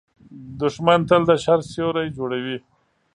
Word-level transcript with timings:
دښمن 0.59 0.99
تل 1.09 1.21
د 1.29 1.31
شر 1.43 1.59
سیوری 1.71 2.07
جوړوي 2.17 2.57